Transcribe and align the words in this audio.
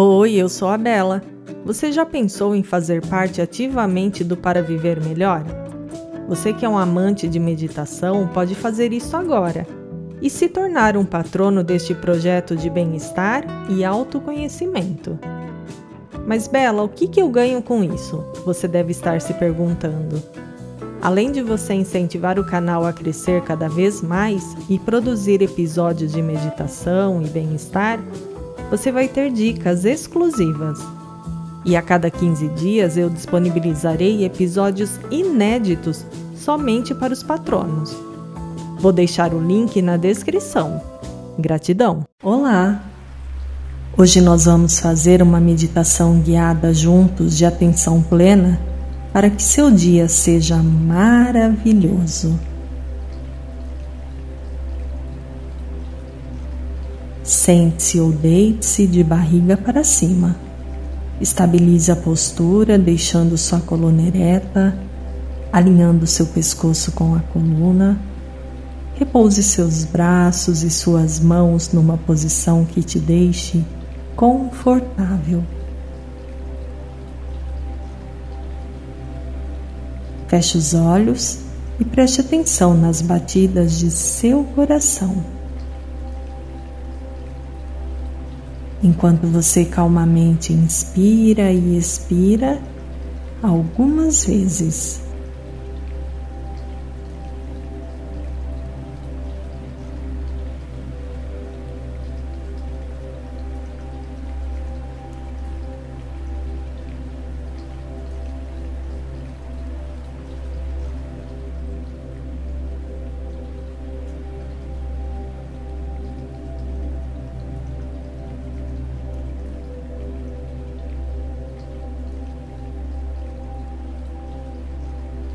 Oi, 0.00 0.34
eu 0.34 0.48
sou 0.48 0.68
a 0.68 0.78
Bela. 0.78 1.20
Você 1.64 1.90
já 1.90 2.06
pensou 2.06 2.54
em 2.54 2.62
fazer 2.62 3.04
parte 3.08 3.42
ativamente 3.42 4.22
do 4.22 4.36
Para 4.36 4.62
Viver 4.62 5.02
Melhor? 5.02 5.42
Você 6.28 6.52
que 6.52 6.64
é 6.64 6.68
um 6.68 6.78
amante 6.78 7.26
de 7.26 7.40
meditação 7.40 8.28
pode 8.28 8.54
fazer 8.54 8.92
isso 8.92 9.16
agora 9.16 9.66
e 10.22 10.30
se 10.30 10.48
tornar 10.48 10.96
um 10.96 11.04
patrono 11.04 11.64
deste 11.64 11.96
projeto 11.96 12.54
de 12.54 12.70
bem-estar 12.70 13.44
e 13.68 13.84
autoconhecimento. 13.84 15.18
Mas, 16.24 16.46
Bela, 16.46 16.84
o 16.84 16.88
que, 16.88 17.08
que 17.08 17.20
eu 17.20 17.28
ganho 17.28 17.60
com 17.60 17.82
isso? 17.82 18.24
Você 18.44 18.68
deve 18.68 18.92
estar 18.92 19.20
se 19.20 19.34
perguntando. 19.34 20.22
Além 21.02 21.32
de 21.32 21.42
você 21.42 21.74
incentivar 21.74 22.38
o 22.38 22.44
canal 22.44 22.86
a 22.86 22.92
crescer 22.92 23.42
cada 23.42 23.68
vez 23.68 24.00
mais 24.00 24.44
e 24.70 24.78
produzir 24.78 25.42
episódios 25.42 26.12
de 26.12 26.22
meditação 26.22 27.20
e 27.20 27.28
bem-estar, 27.28 27.98
você 28.70 28.92
vai 28.92 29.08
ter 29.08 29.30
dicas 29.30 29.84
exclusivas. 29.84 30.78
E 31.64 31.76
a 31.76 31.82
cada 31.82 32.10
15 32.10 32.48
dias 32.48 32.96
eu 32.96 33.10
disponibilizarei 33.10 34.24
episódios 34.24 34.98
inéditos 35.10 36.04
somente 36.36 36.94
para 36.94 37.12
os 37.12 37.22
patronos. 37.22 37.94
Vou 38.78 38.92
deixar 38.92 39.34
o 39.34 39.40
link 39.40 39.82
na 39.82 39.96
descrição. 39.96 40.80
Gratidão! 41.38 42.04
Olá! 42.22 42.82
Hoje 43.96 44.20
nós 44.20 44.44
vamos 44.44 44.78
fazer 44.78 45.20
uma 45.20 45.40
meditação 45.40 46.20
guiada 46.20 46.72
juntos 46.72 47.36
de 47.36 47.44
atenção 47.44 48.00
plena 48.00 48.60
para 49.12 49.28
que 49.28 49.42
seu 49.42 49.70
dia 49.70 50.08
seja 50.08 50.56
maravilhoso. 50.56 52.38
Sente-se 57.28 58.00
ou 58.00 58.10
deite-se 58.10 58.86
de 58.86 59.04
barriga 59.04 59.54
para 59.54 59.84
cima. 59.84 60.34
Estabilize 61.20 61.92
a 61.92 61.96
postura, 61.96 62.78
deixando 62.78 63.36
sua 63.36 63.60
coluna 63.60 64.00
ereta, 64.00 64.74
alinhando 65.52 66.06
seu 66.06 66.24
pescoço 66.24 66.90
com 66.92 67.14
a 67.14 67.20
coluna. 67.20 68.00
Repouse 68.94 69.42
seus 69.42 69.84
braços 69.84 70.62
e 70.62 70.70
suas 70.70 71.20
mãos 71.20 71.70
numa 71.70 71.98
posição 71.98 72.64
que 72.64 72.82
te 72.82 72.98
deixe 72.98 73.62
confortável. 74.16 75.44
Feche 80.28 80.56
os 80.56 80.72
olhos 80.72 81.40
e 81.78 81.84
preste 81.84 82.22
atenção 82.22 82.72
nas 82.74 83.02
batidas 83.02 83.78
de 83.78 83.90
seu 83.90 84.44
coração. 84.44 85.37
Enquanto 88.82 89.26
você 89.26 89.64
calmamente 89.64 90.52
inspira 90.52 91.52
e 91.52 91.76
expira 91.76 92.60
algumas 93.42 94.24
vezes. 94.24 95.07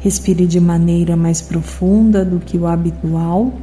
Respire 0.04 0.46
de 0.46 0.60
maneira 0.60 1.16
mais 1.16 1.42
profunda 1.42 2.26
do 2.26 2.38
que 2.38 2.58
o 2.58 2.68
habitual 2.68 3.54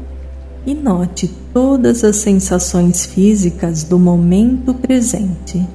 e 0.64 0.74
note 0.74 1.30
todas 1.52 2.02
as 2.02 2.16
sensações 2.16 3.04
físicas 3.04 3.84
do 3.84 3.98
momento 3.98 4.72
presente. 4.72 5.68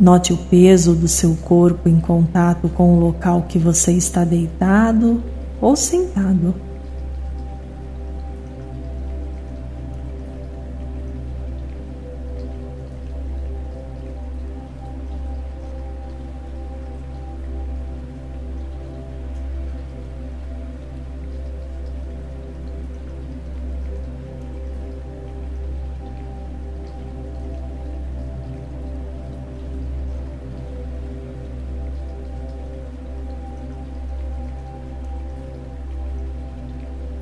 Note 0.00 0.32
o 0.32 0.36
peso 0.36 0.94
do 0.94 1.06
seu 1.06 1.36
corpo 1.42 1.88
em 1.88 2.00
contato 2.00 2.68
com 2.68 2.94
o 2.94 3.00
local 3.00 3.46
que 3.48 3.58
você 3.58 3.92
está 3.92 4.24
deitado 4.24 5.22
ou 5.60 5.76
sentado. 5.76 6.54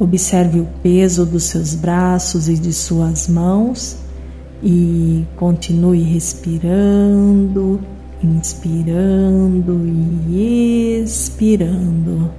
Observe 0.01 0.61
o 0.61 0.69
peso 0.83 1.27
dos 1.27 1.45
seus 1.45 1.75
braços 1.75 2.49
e 2.49 2.55
de 2.55 2.73
suas 2.73 3.29
mãos 3.29 3.99
e 4.63 5.27
continue 5.37 6.03
respirando, 6.03 7.79
inspirando 8.25 9.87
e 10.31 11.03
expirando. 11.05 12.31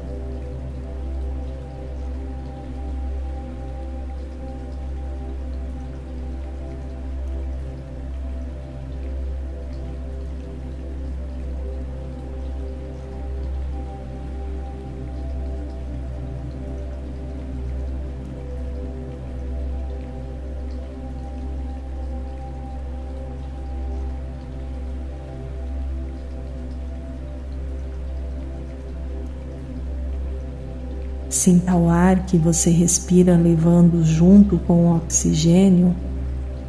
Sinta 31.31 31.77
o 31.77 31.89
ar 31.89 32.25
que 32.25 32.37
você 32.37 32.69
respira 32.69 33.37
levando 33.37 34.03
junto 34.03 34.59
com 34.59 34.87
o 34.87 34.97
oxigênio 34.97 35.95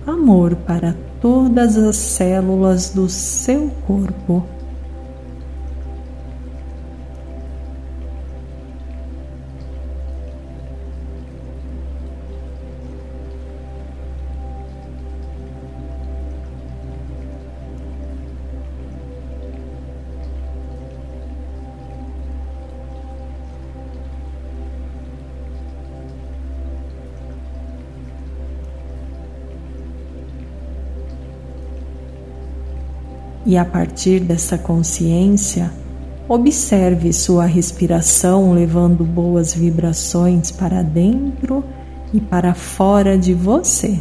amor 0.07 0.55
para 0.55 0.95
todas 1.21 1.77
as 1.77 1.97
células 1.97 2.91
do 2.91 3.09
seu 3.09 3.73
corpo. 3.85 4.45
E 33.45 33.57
a 33.57 33.65
partir 33.65 34.21
dessa 34.21 34.57
consciência, 34.57 35.71
observe 36.29 37.13
sua 37.13 37.45
respiração 37.45 38.53
levando 38.53 39.05
boas 39.05 39.53
vibrações 39.53 40.51
para 40.51 40.83
dentro 40.83 41.65
e 42.13 42.21
para 42.21 42.55
fora 42.55 43.19
de 43.19 43.35
você. 43.35 43.99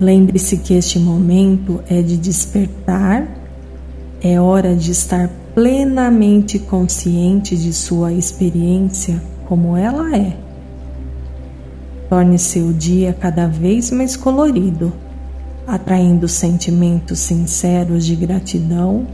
Lembre-se 0.00 0.56
que 0.56 0.72
este 0.72 0.98
momento 0.98 1.82
é 1.86 2.00
de 2.00 2.16
despertar, 2.16 3.28
é 4.22 4.40
hora 4.40 4.74
de 4.74 4.92
estar 4.92 5.28
plenamente 5.54 6.58
consciente 6.58 7.54
de 7.54 7.70
sua 7.70 8.10
experiência 8.10 9.22
como 9.46 9.76
ela 9.76 10.16
é. 10.16 10.34
Torne 12.08 12.38
seu 12.38 12.72
dia 12.72 13.12
cada 13.12 13.46
vez 13.46 13.90
mais 13.90 14.16
colorido, 14.16 14.90
atraindo 15.66 16.26
sentimentos 16.28 17.18
sinceros 17.18 18.06
de 18.06 18.16
gratidão. 18.16 19.06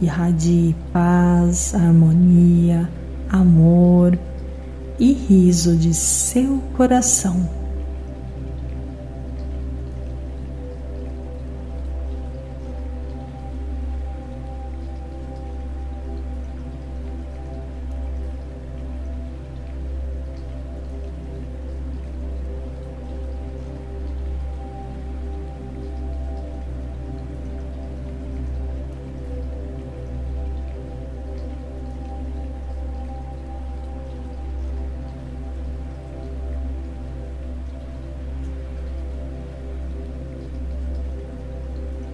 Irradie 0.00 0.74
paz, 0.94 1.74
harmonia, 1.74 2.88
amor 3.28 4.18
e 4.98 5.12
riso 5.12 5.76
de 5.76 5.92
seu 5.92 6.58
coração. 6.74 7.59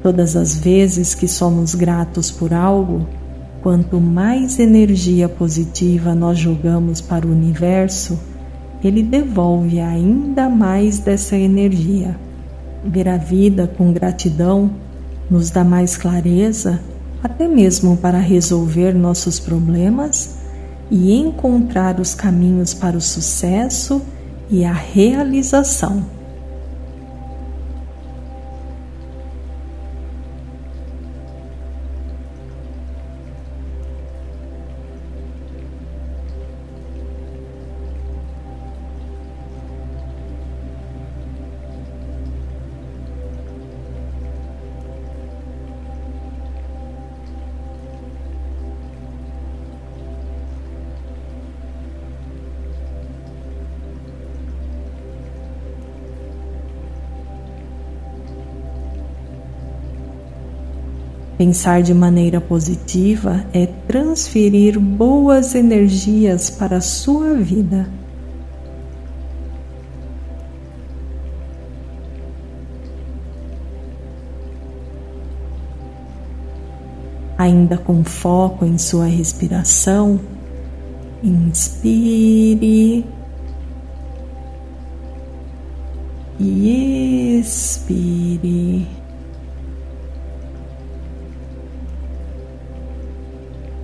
Todas 0.07 0.37
as 0.37 0.55
vezes 0.55 1.17
que 1.17 1.27
somos 1.27 1.75
gratos 1.75 2.31
por 2.31 2.55
algo, 2.55 3.09
quanto 3.61 4.01
mais 4.01 4.61
energia 4.61 5.29
positiva 5.29 6.15
nós 6.15 6.39
jogamos 6.39 7.01
para 7.01 7.27
o 7.27 7.33
universo, 7.33 8.17
ele 8.85 9.03
devolve 9.03 9.81
ainda 9.81 10.49
mais 10.49 11.01
dessa 11.01 11.37
energia. 11.37 12.17
Ver 12.85 13.09
a 13.09 13.17
vida 13.17 13.67
com 13.67 13.93
gratidão 13.93 14.71
nos 15.29 15.51
dá 15.51 15.65
mais 15.65 15.97
clareza, 15.97 16.81
até 17.21 17.49
mesmo 17.49 17.97
para 17.97 18.19
resolver 18.19 18.93
nossos 18.95 19.41
problemas 19.41 20.37
e 20.89 21.15
encontrar 21.15 21.99
os 21.99 22.15
caminhos 22.15 22.73
para 22.73 22.97
o 22.97 23.01
sucesso 23.01 24.01
e 24.49 24.65
a 24.65 24.73
realização. 24.73 26.16
Pensar 61.37 61.83
de 61.83 61.93
maneira 61.93 62.41
positiva 62.41 63.45
é 63.53 63.67
transferir 63.67 64.81
boas 64.81 65.55
energias 65.55 66.49
para 66.49 66.79
a 66.79 66.81
sua 66.81 67.35
vida. 67.35 67.87
Ainda 77.37 77.77
com 77.77 78.03
foco 78.03 78.65
em 78.65 78.79
sua 78.79 79.05
respiração, 79.05 80.19
inspire 81.23 83.05
e 86.41 87.39
expire. 87.39 89.06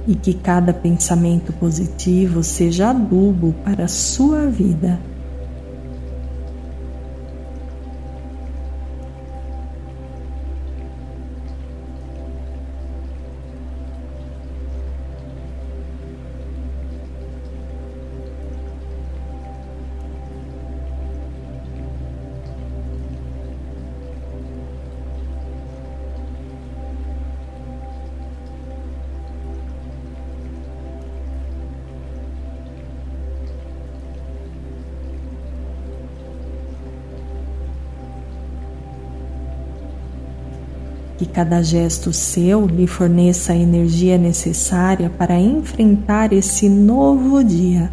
E 0.06 0.14
que 0.14 0.34
cada 0.34 0.72
pensamento 0.72 1.52
positivo 1.52 2.42
seja 2.42 2.90
adubo 2.90 3.52
para 3.64 3.84
a 3.84 3.88
sua 3.88 4.46
vida. 4.46 4.98
Que 41.22 41.28
cada 41.28 41.62
gesto 41.62 42.12
seu 42.12 42.66
lhe 42.66 42.84
forneça 42.84 43.52
a 43.52 43.56
energia 43.56 44.18
necessária 44.18 45.08
para 45.08 45.38
enfrentar 45.38 46.32
esse 46.32 46.68
novo 46.68 47.44
dia. 47.44 47.92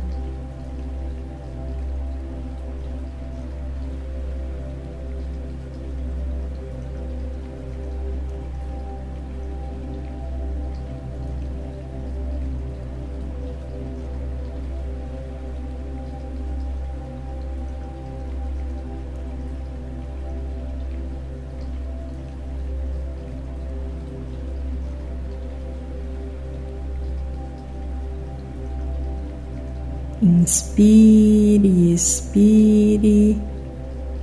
Inspire, 30.22 31.94
expire 31.94 33.38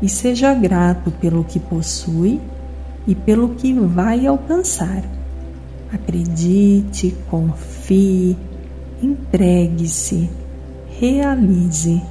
e 0.03 0.09
seja 0.09 0.53
grato 0.53 1.11
pelo 1.11 1.43
que 1.45 1.59
possui 1.59 2.41
e 3.07 3.15
pelo 3.15 3.55
que 3.55 3.73
vai 3.73 4.27
alcançar. 4.27 5.03
Acredite, 5.93 7.17
confie, 7.31 8.37
entregue-se, 9.03 10.29
realize. 11.01 12.03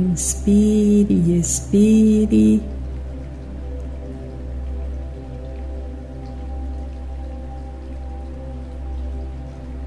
Inspire 0.00 1.06
e 1.10 1.38
expire. 1.38 2.62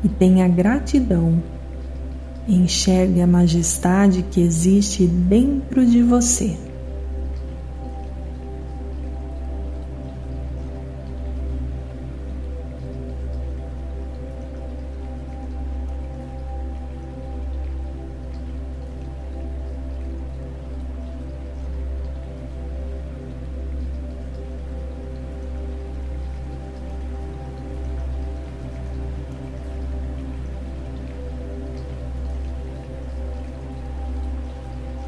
E 0.04 0.10
tenha 0.10 0.48
gratidão 0.48 1.42
Enxergue 2.48 3.22
a 3.22 3.28
majestade 3.28 4.22
que 4.24 4.42
existe 4.42 5.08
dentro 5.08 5.86
de 5.86 6.02
você. 6.02 6.58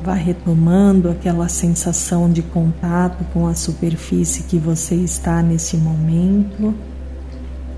Vá 0.06 0.14
retomando 0.14 1.10
aquela 1.10 1.50
sensação 1.50 2.32
de 2.32 2.44
contato 2.44 3.26
com 3.34 3.48
a 3.48 3.56
superfície 3.56 4.44
que 4.44 4.60
você 4.60 4.94
está 4.94 5.42
nesse 5.42 5.78
momento. 5.78 6.76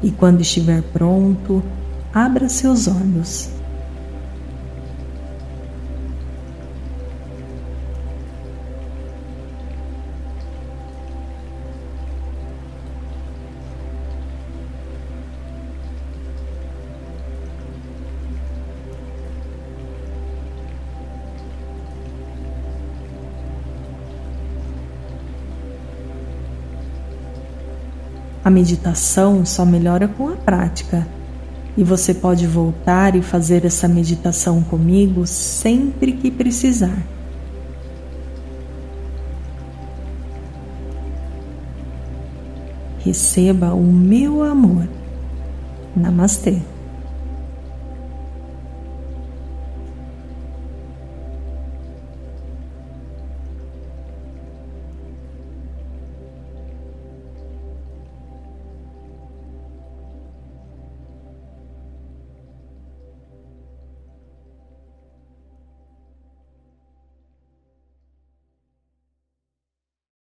E 0.04 0.12
quando 0.12 0.42
estiver 0.42 0.82
pronto, 0.92 1.64
abra 2.14 2.50
seus 2.50 2.86
olhos. 2.90 3.57
A 28.48 28.50
meditação 28.50 29.46
só 29.46 29.66
melhora 29.66 30.08
com 30.08 30.30
a 30.30 30.38
prática 30.38 31.06
e 31.76 31.84
você 31.84 32.14
pode 32.14 32.48
voltar 32.48 33.14
e 33.14 33.22
fazer 33.22 33.66
essa 33.66 33.90
meditação 33.90 34.64
comigo 34.64 35.28
sempre 35.28 36.14
que 36.14 36.32
precisar. 36.32 36.98
Receba 43.00 43.74
o 43.74 43.84
meu 43.84 44.42
amor. 44.42 44.88
Namastê. 45.94 46.62